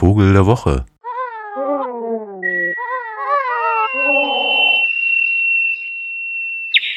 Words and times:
Vogel 0.00 0.32
der 0.32 0.46
Woche. 0.46 0.86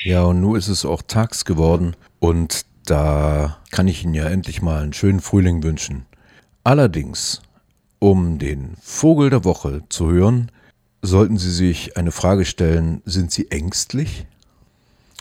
Ja, 0.05 0.23
und 0.23 0.39
nun 0.39 0.55
ist 0.55 0.69
es 0.69 0.85
auch 0.85 1.01
tags 1.01 1.43
geworden 1.43 1.97
und 2.21 2.65
da 2.85 3.57
kann 3.71 3.89
ich 3.89 4.05
Ihnen 4.05 4.13
ja 4.13 4.29
endlich 4.29 4.61
mal 4.61 4.81
einen 4.81 4.93
schönen 4.93 5.19
Frühling 5.19 5.63
wünschen. 5.63 6.05
Allerdings, 6.63 7.41
um 7.99 8.39
den 8.39 8.77
Vogel 8.81 9.29
der 9.29 9.43
Woche 9.43 9.83
zu 9.89 10.09
hören, 10.09 10.49
sollten 11.01 11.37
Sie 11.37 11.51
sich 11.51 11.97
eine 11.97 12.13
Frage 12.13 12.45
stellen, 12.45 13.01
sind 13.03 13.33
Sie 13.33 13.51
ängstlich? 13.51 14.25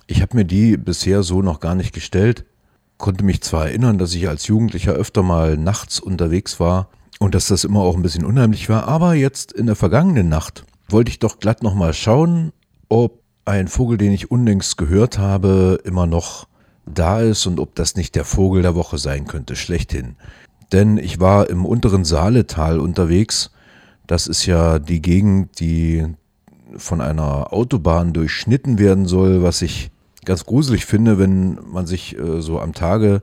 Ich 0.06 0.22
habe 0.22 0.36
mir 0.36 0.44
die 0.44 0.76
bisher 0.76 1.24
so 1.24 1.42
noch 1.42 1.58
gar 1.58 1.74
nicht 1.74 1.92
gestellt, 1.92 2.44
konnte 2.96 3.24
mich 3.24 3.42
zwar 3.42 3.66
erinnern, 3.66 3.98
dass 3.98 4.14
ich 4.14 4.28
als 4.28 4.46
Jugendlicher 4.46 4.92
öfter 4.92 5.24
mal 5.24 5.56
nachts 5.56 5.98
unterwegs 5.98 6.60
war 6.60 6.88
und 7.22 7.36
dass 7.36 7.46
das 7.46 7.62
immer 7.62 7.80
auch 7.80 7.94
ein 7.94 8.02
bisschen 8.02 8.24
unheimlich 8.24 8.68
war, 8.68 8.88
aber 8.88 9.14
jetzt 9.14 9.52
in 9.52 9.66
der 9.66 9.76
vergangenen 9.76 10.28
Nacht 10.28 10.64
wollte 10.88 11.08
ich 11.08 11.20
doch 11.20 11.38
glatt 11.38 11.62
nochmal 11.62 11.94
schauen, 11.94 12.52
ob 12.88 13.20
ein 13.44 13.68
Vogel, 13.68 13.96
den 13.96 14.12
ich 14.12 14.32
unlängst 14.32 14.76
gehört 14.76 15.18
habe, 15.18 15.78
immer 15.84 16.06
noch 16.06 16.48
da 16.84 17.20
ist 17.20 17.46
und 17.46 17.60
ob 17.60 17.76
das 17.76 17.94
nicht 17.94 18.16
der 18.16 18.24
Vogel 18.24 18.62
der 18.62 18.74
Woche 18.74 18.98
sein 18.98 19.28
könnte, 19.28 19.54
schlechthin. 19.54 20.16
Denn 20.72 20.98
ich 20.98 21.20
war 21.20 21.48
im 21.48 21.64
unteren 21.64 22.04
Saaletal 22.04 22.80
unterwegs. 22.80 23.52
Das 24.08 24.26
ist 24.26 24.44
ja 24.46 24.80
die 24.80 25.00
Gegend, 25.00 25.60
die 25.60 26.04
von 26.76 27.00
einer 27.00 27.52
Autobahn 27.52 28.12
durchschnitten 28.12 28.80
werden 28.80 29.06
soll, 29.06 29.44
was 29.44 29.62
ich 29.62 29.92
ganz 30.24 30.44
gruselig 30.44 30.86
finde, 30.86 31.20
wenn 31.20 31.56
man 31.70 31.86
sich 31.86 32.18
äh, 32.18 32.40
so 32.40 32.58
am 32.58 32.72
Tage 32.72 33.22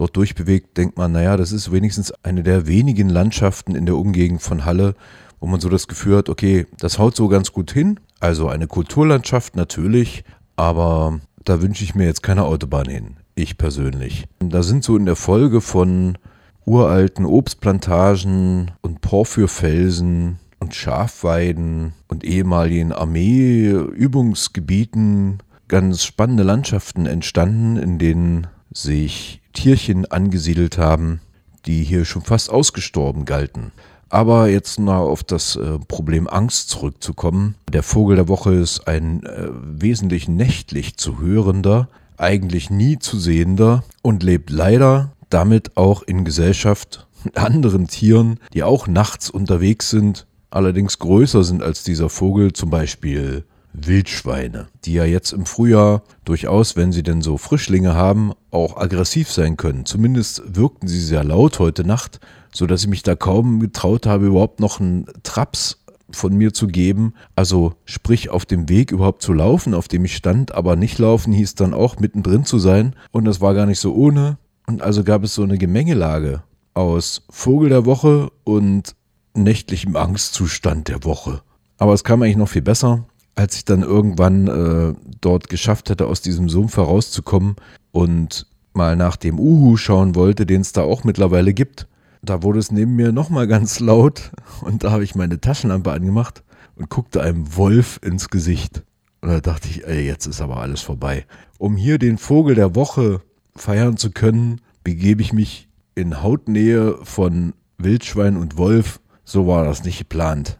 dort 0.00 0.16
durchbewegt, 0.16 0.76
denkt 0.78 0.96
man, 0.96 1.12
naja, 1.12 1.36
das 1.36 1.52
ist 1.52 1.70
wenigstens 1.70 2.10
eine 2.22 2.42
der 2.42 2.66
wenigen 2.66 3.10
Landschaften 3.10 3.74
in 3.74 3.84
der 3.84 3.96
Umgegend 3.96 4.40
von 4.40 4.64
Halle, 4.64 4.94
wo 5.40 5.46
man 5.46 5.60
so 5.60 5.68
das 5.68 5.88
Gefühl 5.88 6.16
hat, 6.16 6.30
okay, 6.30 6.66
das 6.78 6.98
haut 6.98 7.14
so 7.14 7.28
ganz 7.28 7.52
gut 7.52 7.70
hin. 7.70 8.00
Also 8.18 8.48
eine 8.48 8.66
Kulturlandschaft 8.66 9.56
natürlich, 9.56 10.24
aber 10.56 11.20
da 11.44 11.60
wünsche 11.60 11.84
ich 11.84 11.94
mir 11.94 12.06
jetzt 12.06 12.22
keine 12.22 12.44
Autobahn 12.44 12.88
hin. 12.88 13.18
Ich 13.34 13.58
persönlich. 13.58 14.24
Da 14.38 14.62
sind 14.62 14.84
so 14.84 14.96
in 14.96 15.04
der 15.04 15.16
Folge 15.16 15.60
von 15.60 16.16
uralten 16.64 17.26
Obstplantagen 17.26 18.70
und 18.80 19.02
Porphyrfelsen 19.02 20.38
und 20.60 20.74
Schafweiden 20.74 21.92
und 22.08 22.24
ehemaligen 22.24 22.92
Armeeübungsgebieten 22.92 25.42
ganz 25.68 26.04
spannende 26.04 26.42
Landschaften 26.42 27.04
entstanden, 27.04 27.76
in 27.76 27.98
denen 27.98 28.46
sich 28.72 29.39
Tierchen 29.52 30.06
angesiedelt 30.06 30.78
haben, 30.78 31.20
die 31.66 31.82
hier 31.82 32.04
schon 32.04 32.22
fast 32.22 32.50
ausgestorben 32.50 33.24
galten. 33.24 33.72
Aber 34.08 34.48
jetzt 34.48 34.80
noch 34.80 34.98
auf 34.98 35.22
das 35.22 35.54
äh, 35.56 35.78
Problem 35.86 36.26
Angst 36.26 36.68
zurückzukommen. 36.68 37.54
Der 37.72 37.84
Vogel 37.84 38.16
der 38.16 38.28
Woche 38.28 38.54
ist 38.54 38.88
ein 38.88 39.22
äh, 39.22 39.48
wesentlich 39.50 40.28
nächtlich 40.28 40.96
zu 40.96 41.20
hörender, 41.20 41.88
eigentlich 42.16 42.70
nie 42.70 42.98
zu 42.98 43.18
sehender 43.18 43.84
und 44.02 44.22
lebt 44.22 44.50
leider 44.50 45.12
damit 45.30 45.76
auch 45.76 46.02
in 46.02 46.24
Gesellschaft 46.24 47.06
mit 47.24 47.36
anderen 47.36 47.86
Tieren, 47.86 48.40
die 48.52 48.64
auch 48.64 48.88
nachts 48.88 49.30
unterwegs 49.30 49.90
sind, 49.90 50.26
allerdings 50.50 50.98
größer 50.98 51.44
sind 51.44 51.62
als 51.62 51.84
dieser 51.84 52.08
Vogel, 52.08 52.52
zum 52.52 52.70
Beispiel 52.70 53.44
Wildschweine, 53.72 54.68
die 54.84 54.94
ja 54.94 55.04
jetzt 55.04 55.32
im 55.32 55.46
Frühjahr 55.46 56.02
durchaus, 56.24 56.76
wenn 56.76 56.92
sie 56.92 57.02
denn 57.02 57.22
so 57.22 57.38
Frischlinge 57.38 57.94
haben, 57.94 58.32
auch 58.50 58.76
aggressiv 58.76 59.30
sein 59.30 59.56
können. 59.56 59.86
Zumindest 59.86 60.42
wirkten 60.56 60.88
sie 60.88 61.00
sehr 61.00 61.24
laut 61.24 61.58
heute 61.58 61.84
Nacht 61.84 62.20
so 62.52 62.66
dass 62.66 62.82
ich 62.82 62.88
mich 62.88 63.02
da 63.02 63.14
kaum 63.14 63.60
getraut 63.60 64.06
habe, 64.06 64.26
überhaupt 64.26 64.60
noch 64.60 64.80
einen 64.80 65.06
Traps 65.22 65.82
von 66.10 66.36
mir 66.36 66.52
zu 66.52 66.66
geben. 66.66 67.14
Also 67.36 67.74
sprich 67.84 68.30
auf 68.30 68.44
dem 68.44 68.68
Weg 68.68 68.90
überhaupt 68.90 69.22
zu 69.22 69.32
laufen, 69.32 69.74
auf 69.74 69.88
dem 69.88 70.04
ich 70.04 70.16
stand, 70.16 70.52
aber 70.52 70.76
nicht 70.76 70.98
laufen 70.98 71.32
hieß 71.32 71.54
dann 71.54 71.74
auch 71.74 71.98
mittendrin 71.98 72.44
zu 72.44 72.58
sein. 72.58 72.94
Und 73.12 73.24
das 73.24 73.40
war 73.40 73.54
gar 73.54 73.66
nicht 73.66 73.80
so 73.80 73.94
ohne. 73.94 74.38
Und 74.66 74.82
also 74.82 75.04
gab 75.04 75.22
es 75.22 75.34
so 75.34 75.42
eine 75.42 75.58
Gemengelage 75.58 76.42
aus 76.74 77.22
Vogel 77.30 77.68
der 77.68 77.86
Woche 77.86 78.30
und 78.44 78.94
nächtlichem 79.34 79.96
Angstzustand 79.96 80.88
der 80.88 81.04
Woche. 81.04 81.42
Aber 81.78 81.94
es 81.94 82.04
kam 82.04 82.22
eigentlich 82.22 82.36
noch 82.36 82.48
viel 82.48 82.62
besser, 82.62 83.06
als 83.40 83.56
ich 83.56 83.64
dann 83.64 83.82
irgendwann 83.82 84.48
äh, 84.48 84.94
dort 85.22 85.48
geschafft 85.48 85.88
hätte, 85.88 86.06
aus 86.06 86.20
diesem 86.20 86.50
Sumpf 86.50 86.76
herauszukommen 86.76 87.56
und 87.90 88.46
mal 88.74 88.96
nach 88.96 89.16
dem 89.16 89.40
Uhu 89.40 89.78
schauen 89.78 90.14
wollte, 90.14 90.44
den 90.44 90.60
es 90.60 90.72
da 90.72 90.82
auch 90.82 91.04
mittlerweile 91.04 91.54
gibt. 91.54 91.88
Da 92.22 92.42
wurde 92.42 92.58
es 92.58 92.70
neben 92.70 92.96
mir 92.96 93.12
nochmal 93.12 93.46
ganz 93.46 93.80
laut 93.80 94.30
und 94.60 94.84
da 94.84 94.90
habe 94.90 95.04
ich 95.04 95.14
meine 95.14 95.40
Taschenlampe 95.40 95.90
angemacht 95.90 96.42
und 96.76 96.90
guckte 96.90 97.22
einem 97.22 97.56
Wolf 97.56 97.98
ins 98.02 98.28
Gesicht. 98.28 98.82
Und 99.22 99.30
da 99.30 99.40
dachte 99.40 99.68
ich, 99.68 99.86
ey, 99.86 100.06
jetzt 100.06 100.26
ist 100.26 100.42
aber 100.42 100.58
alles 100.58 100.82
vorbei. 100.82 101.24
Um 101.56 101.76
hier 101.76 101.98
den 101.98 102.18
Vogel 102.18 102.54
der 102.54 102.74
Woche 102.74 103.22
feiern 103.56 103.96
zu 103.96 104.10
können, 104.10 104.60
begebe 104.84 105.22
ich 105.22 105.32
mich 105.32 105.68
in 105.94 106.22
Hautnähe 106.22 106.98
von 107.04 107.54
Wildschwein 107.78 108.36
und 108.36 108.58
Wolf. 108.58 109.00
So 109.24 109.46
war 109.46 109.64
das 109.64 109.82
nicht 109.82 109.98
geplant. 109.98 110.58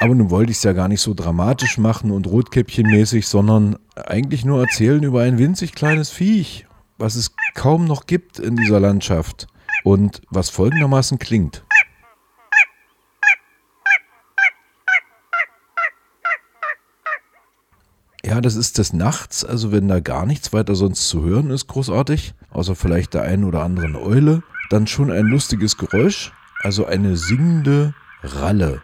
Aber 0.00 0.14
nun 0.14 0.30
wollte 0.30 0.52
ich 0.52 0.58
es 0.58 0.62
ja 0.62 0.72
gar 0.72 0.88
nicht 0.88 1.00
so 1.00 1.12
dramatisch 1.12 1.76
machen 1.76 2.10
und 2.12 2.26
Rotkäppchenmäßig, 2.26 3.26
sondern 3.26 3.76
eigentlich 3.96 4.44
nur 4.44 4.60
erzählen 4.60 5.02
über 5.02 5.22
ein 5.22 5.38
winzig 5.38 5.72
kleines 5.74 6.10
Viech, 6.10 6.66
was 6.98 7.16
es 7.16 7.34
kaum 7.54 7.84
noch 7.84 8.06
gibt 8.06 8.38
in 8.38 8.56
dieser 8.56 8.78
Landschaft 8.78 9.48
und 9.82 10.22
was 10.30 10.50
folgendermaßen 10.50 11.18
klingt. 11.18 11.64
Ja, 18.24 18.40
das 18.40 18.56
ist 18.56 18.78
des 18.78 18.92
Nachts, 18.92 19.44
also 19.44 19.72
wenn 19.72 19.88
da 19.88 20.00
gar 20.00 20.26
nichts 20.26 20.52
weiter 20.52 20.74
sonst 20.74 21.08
zu 21.08 21.22
hören 21.22 21.50
ist, 21.50 21.66
großartig, 21.66 22.34
außer 22.50 22.76
vielleicht 22.76 23.14
der 23.14 23.22
einen 23.22 23.44
oder 23.44 23.62
anderen 23.62 23.96
Eule, 23.96 24.42
dann 24.70 24.86
schon 24.86 25.10
ein 25.10 25.24
lustiges 25.24 25.78
Geräusch, 25.78 26.32
also 26.62 26.84
eine 26.84 27.16
singende 27.16 27.94
Ralle, 28.22 28.82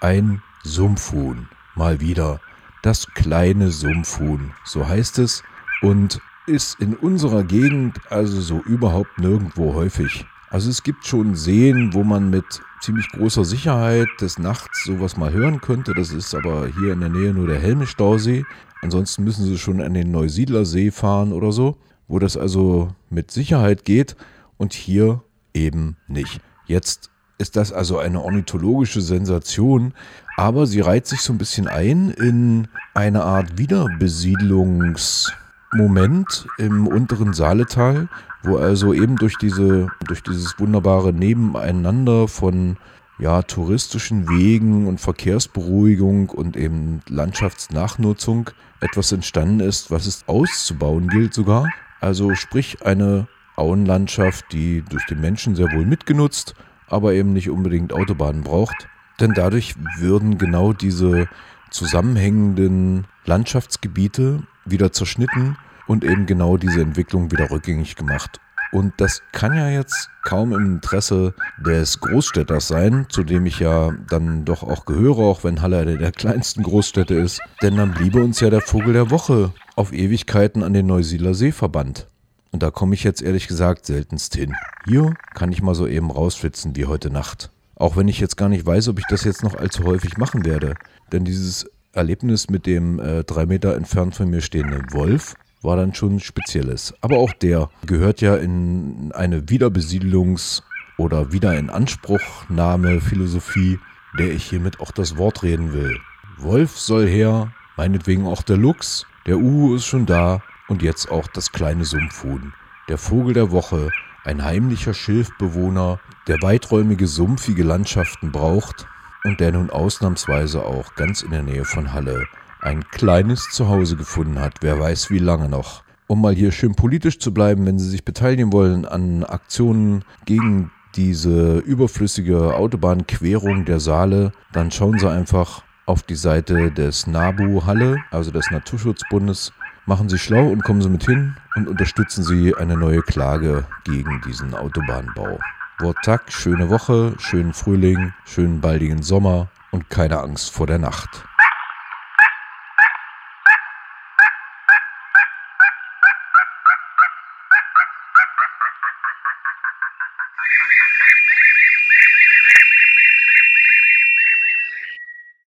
ein 0.00 0.42
Sumpfhuhn, 0.66 1.46
mal 1.74 2.00
wieder, 2.00 2.40
das 2.82 3.06
kleine 3.14 3.70
Sumpfhuhn, 3.70 4.52
so 4.64 4.88
heißt 4.88 5.18
es, 5.18 5.42
und 5.82 6.20
ist 6.46 6.80
in 6.80 6.94
unserer 6.94 7.44
Gegend 7.44 8.00
also 8.10 8.40
so 8.40 8.62
überhaupt 8.62 9.18
nirgendwo 9.18 9.74
häufig. 9.74 10.24
Also 10.48 10.70
es 10.70 10.82
gibt 10.82 11.06
schon 11.06 11.34
Seen, 11.34 11.92
wo 11.92 12.02
man 12.02 12.30
mit 12.30 12.44
ziemlich 12.80 13.08
großer 13.10 13.44
Sicherheit 13.44 14.08
des 14.20 14.38
Nachts 14.38 14.84
sowas 14.84 15.18
mal 15.18 15.32
hören 15.32 15.60
könnte. 15.60 15.92
Das 15.94 16.12
ist 16.12 16.34
aber 16.34 16.66
hier 16.78 16.92
in 16.92 17.00
der 17.00 17.08
Nähe 17.10 17.34
nur 17.34 17.46
der 17.46 17.58
Helme-Stausee. 17.58 18.44
Ansonsten 18.80 19.24
müssen 19.24 19.44
sie 19.44 19.58
schon 19.58 19.82
an 19.82 19.94
den 19.94 20.10
Neusiedlersee 20.10 20.90
fahren 20.90 21.32
oder 21.32 21.52
so, 21.52 21.76
wo 22.08 22.18
das 22.18 22.36
also 22.36 22.88
mit 23.10 23.30
Sicherheit 23.30 23.84
geht 23.84 24.16
und 24.56 24.72
hier 24.72 25.22
eben 25.52 25.96
nicht. 26.08 26.40
Jetzt 26.66 27.10
ist 27.38 27.56
das 27.56 27.72
also 27.72 27.98
eine 27.98 28.22
ornithologische 28.22 29.00
Sensation, 29.00 29.94
aber 30.36 30.66
sie 30.66 30.80
reiht 30.80 31.06
sich 31.06 31.20
so 31.20 31.32
ein 31.32 31.38
bisschen 31.38 31.68
ein 31.68 32.10
in 32.10 32.68
eine 32.94 33.24
Art 33.24 33.58
Wiederbesiedlungsmoment 33.58 36.46
im 36.58 36.86
unteren 36.86 37.32
Saaletal, 37.32 38.08
wo 38.42 38.56
also 38.56 38.92
eben 38.92 39.16
durch 39.16 39.36
diese, 39.38 39.88
durch 40.06 40.22
dieses 40.22 40.58
wunderbare 40.58 41.12
Nebeneinander 41.12 42.28
von 42.28 42.76
ja, 43.18 43.42
touristischen 43.42 44.28
Wegen 44.28 44.86
und 44.86 45.00
Verkehrsberuhigung 45.00 46.30
und 46.30 46.56
eben 46.56 47.00
Landschaftsnachnutzung 47.08 48.50
etwas 48.80 49.12
entstanden 49.12 49.60
ist, 49.60 49.90
was 49.90 50.06
es 50.06 50.24
auszubauen 50.26 51.08
gilt 51.08 51.32
sogar. 51.32 51.68
Also 52.00 52.34
sprich 52.34 52.84
eine 52.84 53.28
Auenlandschaft, 53.56 54.46
die 54.52 54.82
durch 54.82 55.06
den 55.06 55.20
Menschen 55.20 55.54
sehr 55.54 55.70
wohl 55.72 55.86
mitgenutzt, 55.86 56.54
aber 56.88 57.14
eben 57.14 57.32
nicht 57.32 57.50
unbedingt 57.50 57.92
Autobahnen 57.92 58.42
braucht. 58.42 58.88
Denn 59.20 59.32
dadurch 59.32 59.74
würden 59.98 60.38
genau 60.38 60.72
diese 60.72 61.28
zusammenhängenden 61.70 63.06
Landschaftsgebiete 63.24 64.42
wieder 64.64 64.92
zerschnitten 64.92 65.56
und 65.86 66.04
eben 66.04 66.26
genau 66.26 66.56
diese 66.56 66.80
Entwicklung 66.80 67.30
wieder 67.30 67.50
rückgängig 67.50 67.96
gemacht. 67.96 68.40
Und 68.72 68.92
das 68.96 69.22
kann 69.30 69.56
ja 69.56 69.68
jetzt 69.68 70.10
kaum 70.24 70.52
im 70.52 70.66
Interesse 70.76 71.34
des 71.64 72.00
Großstädters 72.00 72.66
sein, 72.66 73.06
zu 73.08 73.22
dem 73.22 73.46
ich 73.46 73.60
ja 73.60 73.92
dann 74.08 74.44
doch 74.44 74.64
auch 74.64 74.84
gehöre, 74.84 75.18
auch 75.18 75.44
wenn 75.44 75.62
Halle 75.62 75.78
eine 75.78 75.96
der 75.96 76.10
kleinsten 76.10 76.64
Großstädte 76.64 77.14
ist. 77.14 77.40
Denn 77.62 77.76
dann 77.76 77.92
bliebe 77.92 78.22
uns 78.22 78.40
ja 78.40 78.50
der 78.50 78.62
Vogel 78.62 78.92
der 78.92 79.10
Woche 79.10 79.52
auf 79.76 79.92
Ewigkeiten 79.92 80.64
an 80.64 80.72
den 80.72 80.86
Neusiedler 80.86 81.34
See 81.34 81.52
verbannt. 81.52 82.08
Und 82.54 82.62
da 82.62 82.70
komme 82.70 82.94
ich 82.94 83.02
jetzt 83.02 83.20
ehrlich 83.20 83.48
gesagt 83.48 83.84
seltenst 83.84 84.36
hin. 84.36 84.54
Hier 84.86 85.14
kann 85.34 85.50
ich 85.50 85.60
mal 85.60 85.74
so 85.74 85.88
eben 85.88 86.12
rausschwitzen 86.12 86.76
wie 86.76 86.86
heute 86.86 87.10
Nacht. 87.10 87.50
Auch 87.74 87.96
wenn 87.96 88.06
ich 88.06 88.20
jetzt 88.20 88.36
gar 88.36 88.48
nicht 88.48 88.64
weiß, 88.64 88.86
ob 88.86 89.00
ich 89.00 89.06
das 89.08 89.24
jetzt 89.24 89.42
noch 89.42 89.56
allzu 89.56 89.82
häufig 89.82 90.18
machen 90.18 90.44
werde. 90.44 90.74
Denn 91.10 91.24
dieses 91.24 91.68
Erlebnis 91.92 92.48
mit 92.50 92.66
dem 92.66 93.00
äh, 93.00 93.24
drei 93.24 93.46
Meter 93.46 93.74
entfernt 93.74 94.14
von 94.14 94.30
mir 94.30 94.40
stehenden 94.40 94.84
Wolf 94.92 95.34
war 95.62 95.76
dann 95.76 95.94
schon 95.94 96.20
Spezielles. 96.20 96.94
Aber 97.00 97.16
auch 97.16 97.32
der 97.32 97.70
gehört 97.86 98.20
ja 98.20 98.36
in 98.36 99.10
eine 99.16 99.40
Wiederbesiedlungs- 99.40 100.62
oder 100.96 101.32
Wiederinanspruchnahme 101.32 103.00
Philosophie, 103.00 103.80
der 104.16 104.30
ich 104.30 104.44
hiermit 104.44 104.78
auch 104.78 104.92
das 104.92 105.16
Wort 105.16 105.42
reden 105.42 105.72
will. 105.72 105.98
Wolf 106.38 106.78
soll 106.78 107.08
her, 107.08 107.52
meinetwegen 107.76 108.28
auch 108.28 108.42
der 108.42 108.58
Luchs, 108.58 109.06
der 109.26 109.38
Uhu 109.38 109.74
ist 109.74 109.86
schon 109.86 110.06
da 110.06 110.40
und 110.68 110.82
jetzt 110.82 111.10
auch 111.10 111.26
das 111.28 111.52
kleine 111.52 111.84
Sumpfhuhn. 111.84 112.52
Der 112.88 112.98
Vogel 112.98 113.34
der 113.34 113.50
Woche, 113.50 113.90
ein 114.24 114.44
heimlicher 114.44 114.94
Schilfbewohner, 114.94 116.00
der 116.26 116.40
weiträumige 116.42 117.06
sumpfige 117.06 117.62
Landschaften 117.62 118.32
braucht 118.32 118.86
und 119.24 119.40
der 119.40 119.52
nun 119.52 119.70
ausnahmsweise 119.70 120.64
auch 120.64 120.94
ganz 120.94 121.22
in 121.22 121.30
der 121.30 121.42
Nähe 121.42 121.64
von 121.64 121.92
Halle 121.92 122.26
ein 122.60 122.88
kleines 122.88 123.50
Zuhause 123.50 123.96
gefunden 123.96 124.40
hat, 124.40 124.56
wer 124.62 124.80
weiß 124.80 125.10
wie 125.10 125.18
lange 125.18 125.48
noch. 125.48 125.82
Um 126.06 126.20
mal 126.20 126.34
hier 126.34 126.52
schön 126.52 126.74
politisch 126.74 127.18
zu 127.18 127.32
bleiben, 127.32 127.66
wenn 127.66 127.78
Sie 127.78 127.88
sich 127.88 128.04
beteiligen 128.04 128.52
wollen 128.52 128.84
an 128.86 129.24
Aktionen 129.24 130.04
gegen 130.24 130.70
diese 130.94 131.58
überflüssige 131.58 132.54
Autobahnquerung 132.54 133.64
der 133.64 133.80
Saale, 133.80 134.32
dann 134.52 134.70
schauen 134.70 134.98
Sie 134.98 135.10
einfach 135.10 135.62
auf 135.86 136.02
die 136.02 136.14
Seite 136.14 136.70
des 136.70 137.06
NABU 137.06 137.66
Halle, 137.66 137.98
also 138.10 138.30
des 138.30 138.50
Naturschutzbundes. 138.50 139.52
Machen 139.86 140.08
Sie 140.08 140.16
schlau 140.16 140.46
und 140.46 140.64
kommen 140.64 140.80
Sie 140.80 140.88
mit 140.88 141.04
hin 141.04 141.36
und 141.56 141.68
unterstützen 141.68 142.24
Sie 142.24 142.56
eine 142.56 142.74
neue 142.74 143.02
Klage 143.02 143.66
gegen 143.84 144.22
diesen 144.26 144.54
Autobahnbau. 144.54 145.38
Wortak, 145.78 146.32
schöne 146.32 146.70
Woche, 146.70 147.14
schönen 147.18 147.52
Frühling, 147.52 148.14
schönen 148.24 148.62
baldigen 148.62 149.02
Sommer 149.02 149.48
und 149.72 149.90
keine 149.90 150.20
Angst 150.20 150.54
vor 150.54 150.66
der 150.66 150.78
Nacht. 150.78 151.26